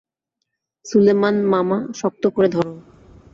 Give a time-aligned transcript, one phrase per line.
[0.85, 2.73] সুলেমান, মামা, শক্ত করে ধরো!